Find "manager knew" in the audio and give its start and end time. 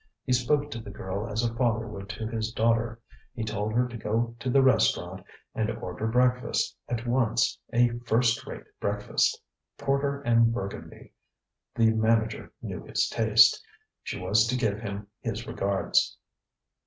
11.91-12.83